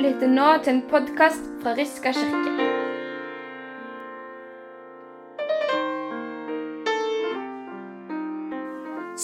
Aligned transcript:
lytter 0.00 0.30
nå 0.30 0.46
til 0.64 0.72
en 0.74 0.80
podkast 0.90 1.44
fra 1.62 1.74
Riska 1.78 2.10
kirke. 2.14 2.52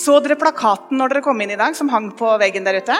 Så 0.00 0.16
dere 0.22 0.38
plakaten 0.38 1.00
når 1.00 1.12
dere 1.12 1.24
kom 1.26 1.42
inn 1.42 1.52
i 1.52 1.58
dag, 1.58 1.74
som 1.76 1.90
hang 1.92 2.12
på 2.16 2.30
veggen 2.40 2.66
der 2.66 2.78
ute? 2.78 2.96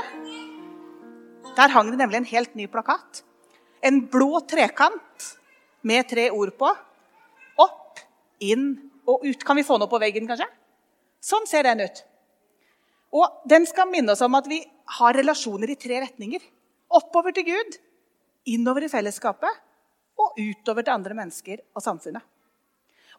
Der 1.56 1.72
hang 1.72 1.92
det 1.92 2.00
nemlig 2.00 2.20
en 2.20 2.30
helt 2.32 2.58
ny 2.58 2.66
plakat. 2.70 3.22
En 3.86 4.02
blå 4.10 4.42
trekant 4.50 5.30
med 5.86 6.08
tre 6.10 6.28
ord 6.34 6.52
på. 6.58 6.74
Opp, 7.62 8.02
inn 8.42 8.72
og 9.06 9.24
ut. 9.24 9.44
Kan 9.46 9.60
vi 9.60 9.66
få 9.66 9.78
noe 9.78 9.90
på 9.90 10.02
veggen, 10.02 10.26
kanskje? 10.28 10.48
Sånn 11.22 11.46
ser 11.48 11.68
den 11.68 11.86
ut. 11.86 12.02
Og 13.14 13.42
Den 13.48 13.66
skal 13.66 13.90
minne 13.90 14.14
oss 14.14 14.22
om 14.26 14.34
at 14.38 14.48
vi 14.50 14.60
har 14.98 15.14
relasjoner 15.16 15.70
i 15.70 15.78
tre 15.78 16.02
retninger. 16.02 16.42
Oppover 16.90 17.34
til 17.34 17.46
Gud, 17.46 17.76
innover 18.50 18.86
i 18.86 18.90
fellesskapet 18.90 19.60
og 20.20 20.38
utover 20.40 20.82
til 20.82 20.94
andre 20.94 21.16
mennesker 21.16 21.62
og 21.74 21.84
samfunnet. 21.84 22.22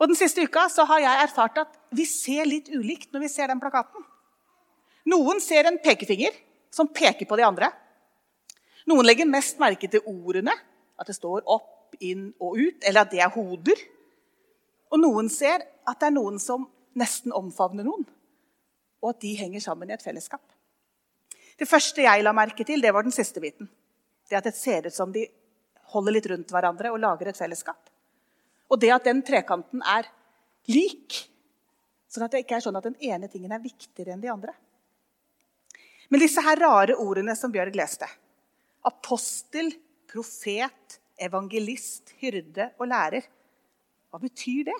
Og 0.01 0.09
Den 0.09 0.17
siste 0.17 0.43
uka 0.43 0.65
så 0.69 0.83
har 0.89 0.99
jeg 1.03 1.23
erfart 1.23 1.59
at 1.61 1.77
vi 1.93 2.07
ser 2.09 2.47
litt 2.49 2.71
ulikt 2.73 3.13
når 3.13 3.25
vi 3.27 3.29
ser 3.31 3.51
den 3.51 3.61
plakaten. 3.61 4.03
Noen 5.11 5.39
ser 5.43 5.69
en 5.69 5.79
pekefinger 5.81 6.35
som 6.73 6.89
peker 6.89 7.27
på 7.29 7.37
de 7.37 7.45
andre. 7.45 7.69
Noen 8.89 9.05
legger 9.05 9.29
mest 9.29 9.59
merke 9.61 9.89
til 9.91 10.03
ordene, 10.09 10.53
at 10.97 11.07
det 11.07 11.15
står 11.17 11.45
opp, 11.45 11.93
inn 11.99 12.31
og 12.39 12.55
ut, 12.57 12.79
eller 12.87 13.03
at 13.03 13.11
det 13.11 13.21
er 13.21 13.33
hoder. 13.33 13.79
Og 14.91 15.01
noen 15.01 15.29
ser 15.29 15.63
at 15.87 15.99
det 15.99 16.09
er 16.09 16.15
noen 16.15 16.39
som 16.41 16.65
nesten 16.97 17.33
omfavner 17.35 17.85
noen, 17.87 18.05
og 19.01 19.13
at 19.13 19.21
de 19.23 19.35
henger 19.37 19.63
sammen 19.63 19.91
i 19.91 19.95
et 19.95 20.03
fellesskap. 20.03 20.43
Det 21.61 21.69
første 21.69 22.01
jeg 22.01 22.23
la 22.25 22.33
merke 22.33 22.65
til, 22.65 22.81
det 22.81 22.89
var 22.89 23.05
den 23.05 23.13
siste 23.13 23.41
biten. 23.43 23.69
Det 24.25 24.39
at 24.39 24.47
det 24.49 24.57
ser 24.57 24.87
ut 24.87 24.95
som 24.95 25.11
de 25.13 25.27
holder 25.93 26.15
litt 26.15 26.29
rundt 26.31 26.53
hverandre 26.53 26.89
og 26.89 27.01
lager 27.03 27.29
et 27.29 27.37
fellesskap. 27.37 27.91
Og 28.71 28.79
det 28.81 28.89
at 28.95 29.05
den 29.05 29.19
trekanten 29.27 29.83
er 29.85 30.07
lik, 30.71 31.19
sånn 32.09 32.25
at 32.25 32.33
det 32.33 32.41
ikke 32.45 32.57
er 32.57 32.65
sånn 32.65 32.79
at 32.79 32.87
den 32.87 32.97
ene 33.05 33.29
tingen 33.29 33.53
er 33.53 33.61
viktigere 33.61 34.15
enn 34.15 34.23
de 34.23 34.31
andre. 34.33 34.55
Men 36.09 36.23
disse 36.23 36.41
her 36.43 36.59
rare 36.59 36.97
ordene 36.97 37.37
som 37.37 37.53
Bjørg 37.53 37.77
leste 37.77 38.09
apostel, 38.87 39.69
profet, 40.09 40.97
evangelist, 41.21 42.15
hyrde 42.17 42.71
og 42.79 42.89
lærer 42.89 43.27
hva 44.09 44.19
betyr 44.19 44.65
det? 44.67 44.79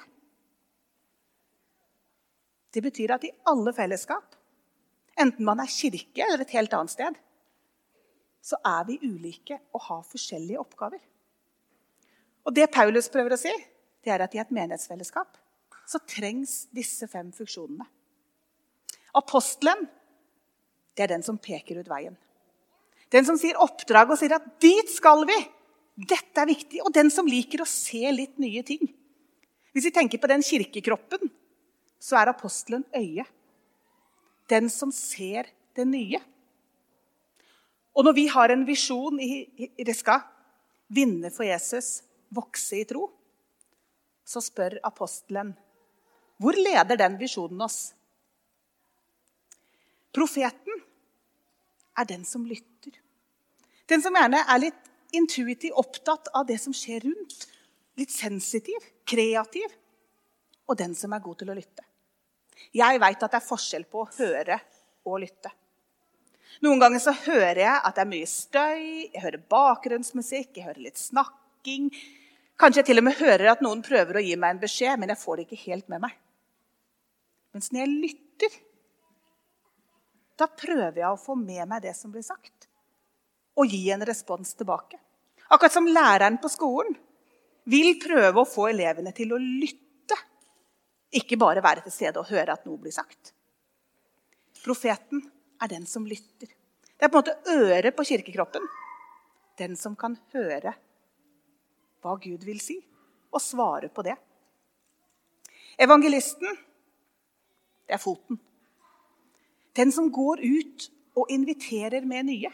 Det 2.74 2.82
betyr 2.84 3.14
at 3.14 3.28
i 3.28 3.36
alle 3.52 3.72
fellesskap, 3.76 4.34
enten 5.22 5.46
man 5.48 5.62
er 5.64 5.72
kirke 5.72 6.26
eller 6.26 6.44
et 6.44 6.56
helt 6.56 6.74
annet 6.76 6.94
sted, 6.94 7.20
så 8.42 8.58
er 8.66 8.86
vi 8.88 8.98
ulike 9.06 9.60
og 9.76 9.86
har 9.88 10.04
forskjellige 10.10 10.60
oppgaver. 10.62 11.02
Og 12.46 12.56
det 12.58 12.72
Paulus 12.74 13.10
prøver 13.14 13.36
å 13.36 13.40
si, 13.40 13.54
det 14.02 14.12
er 14.14 14.24
at 14.26 14.34
i 14.34 14.42
et 14.42 14.54
menighetsfellesskap 14.54 15.38
så 15.92 16.02
trengs 16.10 16.66
disse 16.74 17.06
fem 17.12 17.30
funksjonene. 17.36 17.86
Apostelen 19.18 19.86
det 20.96 21.06
er 21.06 21.14
den 21.14 21.24
som 21.26 21.40
peker 21.40 21.80
ut 21.80 21.90
veien. 21.90 22.18
Den 23.12 23.28
som 23.28 23.38
sier 23.40 23.60
oppdrag 23.60 24.12
og 24.12 24.20
sier 24.20 24.36
at 24.36 24.48
'dit 24.60 24.90
skal 24.92 25.26
vi'. 25.28 25.50
Dette 25.98 26.42
er 26.42 26.48
viktig. 26.48 26.82
Og 26.86 26.94
den 26.94 27.10
som 27.12 27.28
liker 27.28 27.62
å 27.62 27.68
se 27.68 28.12
litt 28.12 28.40
nye 28.40 28.64
ting. 28.64 28.82
Hvis 29.74 29.86
vi 29.86 29.92
tenker 29.92 30.18
på 30.18 30.28
den 30.28 30.44
kirkekroppen, 30.44 31.32
så 32.00 32.18
er 32.20 32.32
apostelen 32.32 32.86
øyet. 32.96 33.28
Den 34.52 34.70
som 34.70 34.92
ser 34.92 35.48
det 35.78 35.88
nye. 35.88 36.20
Og 37.96 38.06
når 38.08 38.16
vi 38.16 38.28
har 38.32 38.52
en 38.52 38.64
visjon 38.68 39.20
i 39.24 39.72
Riska 39.88 40.20
vinne 40.92 41.32
for 41.32 41.48
Jesus, 41.48 42.02
vokse 42.32 42.82
i 42.82 42.88
tro, 42.88 43.08
så 44.28 44.44
spør 44.44 44.80
apostelen 44.88 45.56
hvor 46.42 46.58
leder 46.58 46.98
den 46.98 47.20
visjonen 47.20 47.60
oss? 47.62 47.92
Profeten 50.10 50.80
er 52.02 52.08
den 52.10 52.24
som 52.26 52.48
lytter. 52.50 52.96
Den 53.86 54.02
som 54.02 54.16
gjerne 54.18 54.40
er 54.50 54.64
litt 54.64 54.90
intuitivt 55.14 55.78
opptatt 55.78 56.32
av 56.34 56.48
det 56.50 56.58
som 56.64 56.74
skjer 56.74 57.06
rundt. 57.06 57.46
Litt 58.00 58.10
sensitiv, 58.16 58.82
kreativ. 59.06 59.70
Og 60.66 60.80
den 60.80 60.96
som 60.98 61.14
er 61.14 61.22
god 61.22 61.44
til 61.44 61.54
å 61.54 61.58
lytte. 61.60 61.86
Jeg 62.76 63.02
veit 63.02 63.24
at 63.24 63.34
det 63.34 63.40
er 63.42 63.48
forskjell 63.48 63.86
på 63.90 64.04
å 64.04 64.10
høre 64.18 64.60
og 65.08 65.20
lytte. 65.24 65.52
Noen 66.62 66.82
ganger 66.82 67.02
så 67.02 67.14
hører 67.16 67.62
jeg 67.64 67.78
at 67.78 67.96
det 67.96 68.04
er 68.04 68.10
mye 68.12 68.30
støy, 68.30 68.82
jeg 69.14 69.22
hører 69.24 69.46
bakgrunnsmusikk, 69.50 70.58
jeg 70.58 70.68
hører 70.68 70.84
litt 70.86 71.00
snakking. 71.00 71.88
Kanskje 72.60 72.84
jeg 72.84 72.90
til 72.92 73.02
og 73.02 73.08
med 73.08 73.18
hører 73.18 73.54
at 73.54 73.64
noen 73.66 73.82
prøver 73.86 74.20
å 74.20 74.26
gi 74.26 74.36
meg 74.38 74.56
en 74.56 74.62
beskjed, 74.62 75.00
men 75.02 75.14
jeg 75.14 75.22
får 75.24 75.40
det 75.40 75.46
ikke 75.48 75.64
helt 75.64 75.88
med 75.90 76.04
meg. 76.04 76.18
Mens 77.56 77.72
når 77.72 77.82
jeg 77.82 77.96
lytter, 78.06 78.58
da 80.38 80.48
prøver 80.48 81.02
jeg 81.02 81.10
å 81.10 81.22
få 81.22 81.38
med 81.40 81.64
meg 81.70 81.82
det 81.86 81.96
som 81.98 82.14
blir 82.14 82.26
sagt, 82.26 82.68
og 83.58 83.72
gi 83.72 83.88
en 83.94 84.06
respons 84.08 84.54
tilbake. 84.58 85.00
Akkurat 85.52 85.74
som 85.74 85.90
læreren 85.90 86.38
på 86.42 86.52
skolen 86.52 86.94
vil 87.70 87.98
prøve 88.02 88.42
å 88.42 88.48
få 88.48 88.70
elevene 88.72 89.12
til 89.16 89.34
å 89.36 89.42
lytte, 89.42 89.80
ikke 91.12 91.40
bare 91.40 91.64
være 91.64 91.84
til 91.86 91.94
stede 91.94 92.22
og 92.22 92.30
høre 92.32 92.56
at 92.56 92.66
noe 92.68 92.80
blir 92.80 92.94
sagt. 92.96 93.34
Profeten 94.62 95.24
er 95.62 95.72
den 95.72 95.86
som 95.90 96.06
lytter. 96.08 96.48
Det 96.48 97.08
er 97.08 97.12
på 97.12 97.20
en 97.20 97.24
måte 97.24 97.56
øret 97.58 97.96
på 97.98 98.06
kirkekroppen. 98.08 98.66
Den 99.58 99.76
som 99.78 99.96
kan 100.00 100.16
høre 100.34 100.74
hva 102.02 102.16
Gud 102.18 102.46
vil 102.48 102.62
si, 102.62 102.80
og 103.32 103.42
svare 103.42 103.92
på 103.94 104.04
det. 104.06 104.16
Evangelisten, 105.82 106.58
det 107.86 107.94
er 107.94 108.02
foten. 108.02 108.40
Den 109.78 109.94
som 109.94 110.10
går 110.12 110.42
ut 110.42 110.88
og 111.18 111.30
inviterer 111.32 112.06
med 112.08 112.28
nye. 112.28 112.52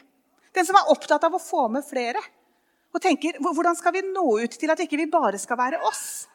Den 0.53 0.67
som 0.67 0.77
er 0.79 0.91
opptatt 0.91 1.23
av 1.23 1.35
å 1.37 1.41
få 1.41 1.67
med 1.71 1.85
flere. 1.87 2.21
Og 2.93 3.01
tenker 3.03 3.39
hvordan 3.43 3.77
skal 3.77 3.95
vi 3.95 4.03
nå 4.05 4.25
ut 4.43 4.57
til 4.59 4.71
at 4.73 4.81
ikke 4.83 4.99
vi 4.99 5.09
bare 5.11 5.39
skal 5.41 5.59
være 5.59 5.81
oss? 5.87 6.27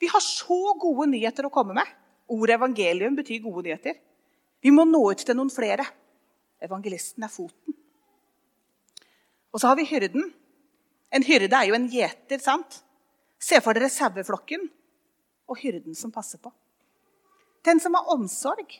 Vi 0.00 0.08
har 0.08 0.22
så 0.24 0.74
gode 0.80 1.10
nyheter 1.12 1.46
å 1.46 1.52
komme 1.52 1.76
med. 1.76 1.88
Ordet 2.30 2.56
evangelium 2.56 3.18
betyr 3.18 3.42
gode 3.44 3.66
nyheter. 3.66 3.98
Vi 4.60 4.72
må 4.72 4.86
nå 4.88 5.02
ut 5.12 5.24
til 5.24 5.36
noen 5.36 5.52
flere. 5.52 5.84
Evangelisten 6.60 7.24
er 7.24 7.32
foten. 7.32 7.76
Og 9.50 9.60
så 9.60 9.70
har 9.70 9.76
vi 9.76 9.88
hyrden, 9.88 10.30
en 11.10 11.26
hyrde 11.26 11.56
er 11.56 11.66
jo 11.66 11.74
en 11.74 11.88
gjeter, 11.90 12.38
sant? 12.38 12.80
Se 13.40 13.58
for 13.64 13.74
dere 13.74 13.90
saueflokken 13.90 14.68
og 15.50 15.58
hyrden 15.58 15.96
som 15.98 16.12
passer 16.14 16.38
på. 16.38 16.52
Den 17.66 17.80
som 17.82 17.96
har 17.98 18.12
omsorg, 18.14 18.76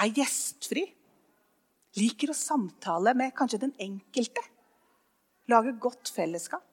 er 0.00 0.12
gjestfri, 0.16 0.84
liker 1.98 2.30
å 2.32 2.36
samtale 2.36 3.14
med 3.18 3.34
kanskje 3.36 3.64
den 3.66 3.74
enkelte. 3.78 4.42
lager 5.50 5.72
godt 5.82 6.12
fellesskap. 6.14 6.69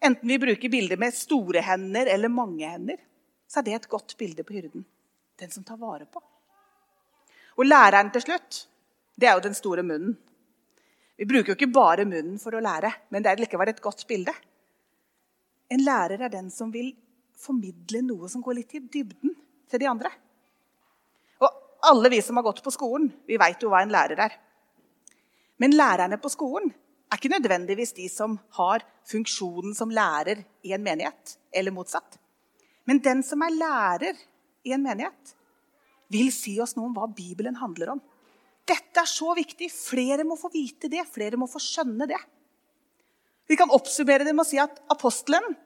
Enten 0.00 0.28
vi 0.28 0.38
bruker 0.38 0.72
bilder 0.72 0.96
med 0.96 1.14
store 1.14 1.60
hender 1.60 2.08
eller 2.08 2.32
mange 2.32 2.68
hender, 2.68 2.96
så 3.48 3.60
er 3.60 3.66
det 3.66 3.76
et 3.76 3.88
godt 3.92 4.16
bilde 4.18 4.44
på 4.46 4.56
hyrden. 4.56 4.84
Den 5.40 5.50
som 5.50 5.64
tar 5.64 5.76
vare 5.80 6.06
på. 6.06 6.22
Og 7.60 7.66
læreren 7.66 8.12
til 8.14 8.24
slutt, 8.24 8.64
det 9.20 9.28
er 9.28 9.36
jo 9.36 9.44
den 9.44 9.56
store 9.56 9.84
munnen. 9.84 10.16
Vi 11.20 11.26
bruker 11.28 11.52
jo 11.52 11.58
ikke 11.58 11.74
bare 11.74 12.06
munnen 12.08 12.38
for 12.40 12.56
å 12.56 12.62
lære, 12.64 12.88
men 13.12 13.20
det 13.20 13.32
er 13.32 13.42
likevel 13.42 13.68
et 13.68 13.82
godt 13.84 14.06
bilde. 14.08 14.32
En 15.68 15.84
lærer 15.84 16.24
er 16.24 16.32
den 16.32 16.48
som 16.50 16.72
vil 16.72 16.94
formidle 17.36 18.00
noe 18.06 18.28
som 18.32 18.40
går 18.44 18.56
litt 18.56 18.78
i 18.78 18.80
dybden 18.80 19.34
til 19.68 19.82
de 19.82 19.88
andre. 19.90 20.10
Og 21.44 21.60
alle 21.90 22.12
vi 22.12 22.22
som 22.24 22.40
har 22.40 22.46
gått 22.46 22.62
på 22.64 22.72
skolen, 22.72 23.10
vi 23.28 23.36
veit 23.40 23.60
jo 23.60 23.68
hva 23.72 23.82
en 23.84 23.92
lærer 23.92 24.24
er. 24.24 24.38
Men 25.60 25.76
lærerne 25.76 26.16
på 26.20 26.32
skolen 26.32 26.72
er 27.10 27.18
ikke 27.18 27.32
nødvendigvis 27.32 27.92
de 27.96 28.06
som 28.10 28.36
har 28.56 28.84
funksjonen 29.10 29.74
som 29.74 29.90
lærer 29.90 30.44
i 30.62 30.74
en 30.76 30.84
menighet, 30.84 31.36
eller 31.52 31.74
motsatt. 31.74 32.18
Men 32.86 33.02
den 33.02 33.24
som 33.26 33.42
er 33.42 33.56
lærer 33.56 34.18
i 34.66 34.74
en 34.76 34.84
menighet, 34.84 35.34
vil 36.10 36.30
si 36.34 36.56
oss 36.62 36.76
noe 36.76 36.88
om 36.88 36.94
hva 36.94 37.08
Bibelen 37.10 37.58
handler 37.58 37.94
om. 37.94 38.00
Dette 38.66 39.02
er 39.02 39.10
så 39.10 39.34
viktig. 39.34 39.70
Flere 39.72 40.26
må 40.26 40.36
få 40.38 40.50
vite 40.52 40.90
det. 40.90 41.02
Flere 41.10 41.38
må 41.38 41.48
få 41.50 41.62
skjønne 41.62 42.06
det. 42.10 42.18
Vi 43.50 43.58
kan 43.58 43.70
oppsummere 43.74 44.26
det 44.26 44.34
med 44.34 44.44
å 44.44 44.48
si 44.48 44.58
at 44.62 44.78
apostelen 44.90 45.56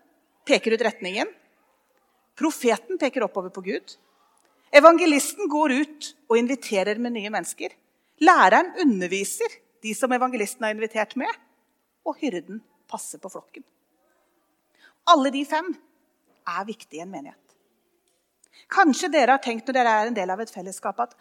peker 0.49 0.77
ut 0.77 0.85
retningen. 0.85 1.29
Profeten 2.37 3.01
peker 3.01 3.27
oppover 3.27 3.53
på 3.55 3.65
Gud. 3.65 3.97
Evangelisten 4.75 5.49
går 5.49 5.77
ut 5.81 6.09
og 6.29 6.39
inviterer 6.41 7.01
med 7.01 7.15
nye 7.17 7.33
mennesker. 7.33 7.77
Læreren 8.25 8.73
underviser 8.85 9.61
de 9.85 9.95
som 9.97 10.13
evangelisten 10.17 10.65
har 10.65 10.75
invitert 10.75 11.15
med. 11.21 11.31
Og 12.09 12.17
hyrden 12.21 12.63
passer 12.91 13.21
på 13.21 13.31
flokken. 13.33 13.65
Alle 15.13 15.33
de 15.33 15.43
fem 15.49 15.71
er 16.49 16.69
viktige 16.69 17.03
i 17.03 17.05
en 17.05 17.13
menighet. 17.13 17.41
Kanskje 18.73 19.11
dere 19.13 19.37
har 19.37 19.43
tenkt 19.45 19.69
når 19.69 19.77
dere 19.77 19.93
er 19.93 20.09
en 20.09 20.17
del 20.17 20.31
av 20.33 20.41
et 20.41 20.53
fellesskap, 20.53 21.01
at 21.05 21.13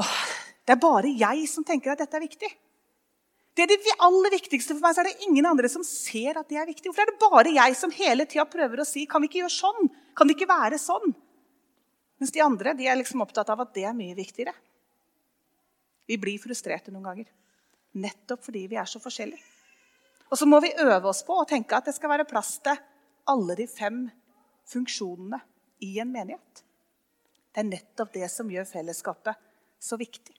åh, 0.00 0.16
det 0.64 0.74
er 0.74 0.80
bare 0.80 1.12
jeg 1.12 1.44
som 1.50 1.66
tenker 1.66 1.92
at 1.92 2.00
dette 2.00 2.16
er 2.16 2.24
viktig. 2.24 2.50
Det 3.58 3.64
er 3.64 3.72
det 3.72 3.96
aller 4.06 4.30
viktigste 4.36 4.76
for 4.76 4.84
meg, 4.84 4.94
så 4.94 5.02
er 5.02 5.08
det 5.10 5.26
ingen 5.26 5.48
andre 5.48 5.68
som 5.72 5.82
ser 5.84 6.38
at 6.38 6.46
det 6.48 6.60
er 6.60 6.68
viktig. 6.68 6.86
Hvorfor 6.86 7.02
er 7.04 7.10
det 7.10 7.22
bare 7.24 7.54
jeg 7.56 7.76
som 7.76 7.94
hele 7.96 8.28
tida 8.28 8.44
prøver 8.48 8.80
å 8.80 8.86
si 8.86 9.02
kan 9.10 9.24
vi 9.24 9.28
ikke 9.30 9.40
gjøre 9.42 9.56
sånn? 9.56 9.90
Kan 10.16 10.30
det 10.30 10.36
ikke 10.36 10.50
være 10.50 10.78
sånn? 10.78 11.16
Mens 12.22 12.34
de 12.34 12.42
andre 12.44 12.74
de 12.78 12.86
er 12.86 12.98
liksom 13.00 13.24
opptatt 13.24 13.50
av 13.50 13.64
at 13.64 13.74
det 13.74 13.84
er 13.88 13.96
mye 13.98 14.14
viktigere. 14.14 14.54
Vi 16.08 16.16
blir 16.22 16.38
frustrerte 16.40 16.94
noen 16.94 17.10
ganger. 17.10 17.26
Nettopp 17.96 18.44
fordi 18.44 18.66
vi 18.68 18.76
er 18.76 18.88
så 18.88 19.00
forskjellige. 19.00 19.42
Og 20.28 20.38
så 20.38 20.46
må 20.46 20.60
vi 20.60 20.74
øve 20.76 21.08
oss 21.08 21.22
på 21.24 21.38
å 21.40 21.46
tenke 21.48 21.76
at 21.76 21.88
det 21.88 21.94
skal 21.96 22.12
være 22.12 22.28
plass 22.28 22.58
til 22.64 22.76
alle 23.28 23.56
de 23.56 23.66
fem 23.70 24.02
funksjonene 24.68 25.40
i 25.84 25.94
en 26.02 26.12
menighet. 26.12 26.64
Det 27.52 27.62
er 27.62 27.70
nettopp 27.70 28.12
det 28.12 28.28
som 28.32 28.50
gjør 28.52 28.68
fellesskapet 28.68 29.40
så 29.80 29.96
viktig. 30.00 30.34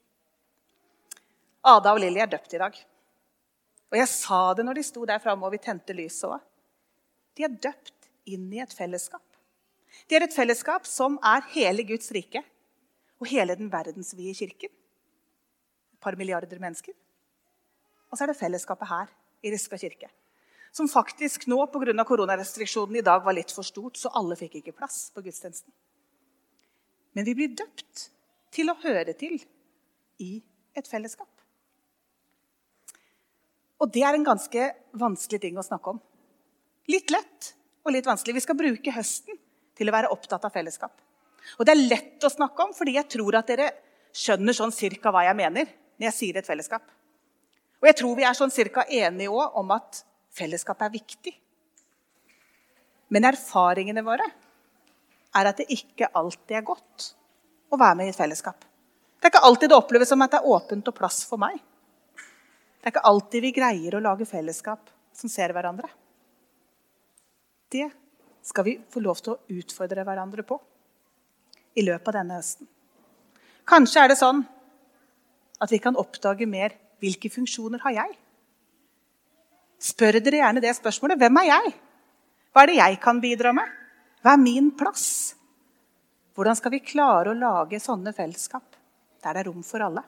Ada 1.65 1.93
og 1.95 2.01
Lilly 2.03 2.21
er 2.23 2.29
døpt 2.31 2.53
i 2.55 2.61
dag. 2.61 2.77
Og 3.89 3.97
jeg 3.97 4.11
sa 4.11 4.41
det 4.53 4.65
når 4.67 4.77
de 4.77 4.85
sto 4.85 5.05
der 5.09 5.21
framme 5.23 5.47
og 5.47 5.55
vi 5.55 5.61
tente 5.63 5.95
lyset 5.97 6.29
òg. 6.29 6.45
De 7.35 7.45
er 7.47 7.57
døpt 7.65 8.09
inn 8.29 8.45
i 8.53 8.61
et 8.61 8.73
fellesskap. 8.75 9.23
De 10.07 10.17
er 10.17 10.25
et 10.25 10.35
fellesskap 10.35 10.85
som 10.87 11.17
er 11.25 11.45
hele 11.55 11.85
Guds 11.87 12.11
rike 12.13 12.43
og 13.19 13.27
hele 13.31 13.55
den 13.57 13.71
verdensvide 13.73 14.35
kirken. 14.37 14.69
Et 14.69 15.99
par 15.99 16.15
milliarder 16.19 16.61
mennesker. 16.61 16.93
Og 18.09 18.17
så 18.17 18.25
er 18.25 18.31
det 18.31 18.39
fellesskapet 18.39 18.89
her 18.89 19.11
i 19.45 19.51
Riska 19.53 19.77
kirke. 19.79 20.09
Som 20.75 20.89
faktisk 20.89 21.47
nå 21.49 21.57
pga. 21.73 22.05
koronarestriksjonen 22.05 22.99
i 22.99 23.05
dag 23.05 23.23
var 23.25 23.33
litt 23.33 23.51
for 23.51 23.65
stort, 23.65 23.97
så 23.97 24.11
alle 24.13 24.37
fikk 24.37 24.59
ikke 24.59 24.75
plass 24.77 25.09
på 25.13 25.23
gudstjenesten. 25.25 25.71
Men 27.17 27.25
vi 27.25 27.35
blir 27.35 27.55
døpt 27.57 28.09
til 28.53 28.69
å 28.69 28.77
høre 28.83 29.13
til 29.17 29.39
i 30.21 30.41
et 30.77 30.87
fellesskap. 30.87 31.29
Og 33.79 33.91
det 33.93 34.03
er 34.03 34.13
en 34.13 34.27
ganske 34.27 34.71
vanskelig 34.99 35.41
ting 35.41 35.57
å 35.57 35.65
snakke 35.65 35.95
om. 35.95 36.01
Litt 36.91 37.11
lett 37.13 37.53
og 37.85 37.93
litt 37.95 38.07
vanskelig. 38.07 38.35
Vi 38.35 38.45
skal 38.45 38.59
bruke 38.59 38.93
høsten 38.93 39.39
til 39.77 39.89
å 39.89 39.95
være 39.95 40.11
opptatt 40.13 40.45
av 40.45 40.53
fellesskap. 40.53 40.93
Og 41.57 41.65
det 41.65 41.73
er 41.73 41.87
lett 41.87 42.25
å 42.25 42.31
snakke 42.31 42.65
om, 42.65 42.73
fordi 42.75 42.97
jeg 42.97 43.07
tror 43.15 43.39
at 43.39 43.49
dere 43.49 43.69
skjønner 44.15 44.55
sånn 44.55 44.75
cirka 44.75 45.13
hva 45.13 45.23
jeg 45.27 45.37
mener 45.39 45.69
når 45.99 46.09
jeg 46.09 46.17
sier 46.17 46.39
et 46.39 46.47
fellesskap. 46.47 46.83
Og 47.79 47.87
jeg 47.87 47.97
tror 48.01 48.17
vi 48.17 48.25
er 48.27 48.35
sånn 48.37 48.53
cirka 48.53 48.83
enige 48.85 49.31
også 49.31 49.61
om 49.61 49.71
at 49.75 50.01
fellesskap 50.35 50.81
er 50.83 50.93
viktig. 50.93 51.33
Men 53.09 53.25
erfaringene 53.29 54.03
våre 54.05 54.27
er 55.39 55.49
at 55.49 55.61
det 55.61 55.69
ikke 55.73 56.11
alltid 56.17 56.57
er 56.59 56.67
godt 56.67 57.11
å 57.69 57.77
være 57.79 57.99
med 57.99 58.09
i 58.09 58.13
et 58.13 58.19
fellesskap. 58.19 58.65
Det 59.19 59.27
er 59.27 59.33
ikke 59.33 59.45
alltid 59.47 59.71
det 59.71 59.77
oppleves 59.77 60.11
som 60.11 60.21
at 60.23 60.33
det 60.33 60.41
er 60.41 60.51
åpent 60.51 60.91
og 60.91 60.95
plass 60.95 61.23
for 61.27 61.41
meg. 61.41 61.57
Det 62.79 62.87
er 62.87 62.93
ikke 62.93 63.07
alltid 63.09 63.43
vi 63.43 63.55
greier 63.55 63.97
å 63.97 64.03
lage 64.03 64.27
fellesskap 64.27 64.91
som 65.15 65.31
ser 65.31 65.53
hverandre. 65.55 65.89
Det 67.69 67.89
skal 68.45 68.65
vi 68.65 68.77
få 68.89 69.01
lov 69.03 69.19
til 69.21 69.35
å 69.35 69.59
utfordre 69.59 70.05
hverandre 70.07 70.45
på 70.47 70.57
i 71.77 71.83
løpet 71.85 72.11
av 72.11 72.19
denne 72.21 72.39
høsten. 72.39 72.69
Kanskje 73.69 74.03
er 74.03 74.11
det 74.11 74.19
sånn 74.19 74.41
at 75.59 75.71
vi 75.73 75.81
kan 75.83 75.99
oppdage 75.99 76.47
mer 76.49 76.73
hvilke 76.99 77.31
funksjoner 77.31 77.81
har 77.85 77.95
jeg? 77.95 78.15
Spør 79.79 80.19
dere 80.19 80.41
gjerne 80.41 80.63
det 80.63 80.75
spørsmålet. 80.75 81.19
Hvem 81.19 81.39
er 81.41 81.49
jeg? 81.49 81.73
Hva 82.51 82.63
er 82.63 82.71
det 82.71 82.79
jeg 82.79 82.99
kan 83.03 83.21
bidra 83.23 83.53
med? 83.55 83.75
Hva 84.23 84.35
er 84.35 84.41
min 84.41 84.71
plass? 84.75 85.05
Hvordan 86.35 86.57
skal 86.59 86.73
vi 86.75 86.83
klare 86.83 87.31
å 87.31 87.37
lage 87.37 87.79
sånne 87.83 88.13
fellesskap 88.15 88.75
der 89.23 89.35
det 89.35 89.41
er 89.41 89.49
rom 89.49 89.63
for 89.63 89.83
alle? 89.83 90.03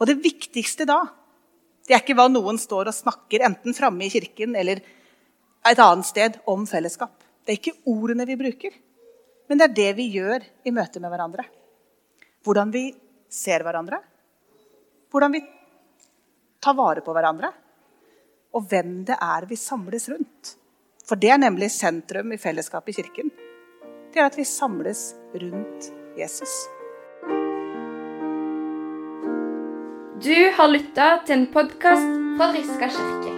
Og 0.00 0.08
det 0.08 0.16
viktigste 0.24 0.86
da, 0.88 1.02
det 1.84 1.92
er 1.92 2.00
ikke 2.00 2.16
hva 2.16 2.26
noen 2.32 2.56
står 2.60 2.88
og 2.88 2.96
snakker, 2.96 3.44
enten 3.44 3.76
framme 3.76 4.06
i 4.06 4.12
kirken 4.12 4.56
eller 4.56 4.80
et 5.64 5.80
annet 5.80 6.08
sted, 6.08 6.38
om 6.48 6.64
fellesskap. 6.68 7.12
Det 7.44 7.52
er 7.52 7.60
ikke 7.60 7.92
ordene 7.92 8.26
vi 8.28 8.36
bruker, 8.40 8.72
men 9.48 9.60
det 9.60 9.66
er 9.66 9.76
det 9.76 9.90
vi 10.00 10.08
gjør 10.16 10.44
i 10.64 10.72
møte 10.72 11.00
med 11.00 11.12
hverandre. 11.12 11.44
Hvordan 12.44 12.72
vi 12.72 12.86
ser 13.32 13.64
hverandre, 13.64 14.00
hvordan 15.12 15.36
vi 15.36 15.42
tar 16.64 16.76
vare 16.78 17.04
på 17.04 17.12
hverandre, 17.12 17.52
og 18.54 18.68
hvem 18.70 19.02
det 19.08 19.18
er 19.20 19.46
vi 19.50 19.58
samles 19.58 20.08
rundt. 20.12 20.54
For 21.04 21.20
det 21.20 21.34
er 21.34 21.42
nemlig 21.42 21.68
sentrum 21.74 22.32
i 22.32 22.40
fellesskapet 22.40 22.94
i 22.94 23.02
kirken. 23.02 23.32
Det 24.14 24.22
er 24.22 24.30
at 24.30 24.38
vi 24.38 24.46
samles 24.48 25.10
rundt 25.34 25.90
Jesus. 26.16 26.54
Du 30.24 30.36
har 30.56 30.70
lytta 30.70 31.08
til 31.26 31.40
en 31.42 31.48
podkast 31.52 32.20
fra 32.38 32.52
Riska 32.54 32.88
kirke. 32.88 33.33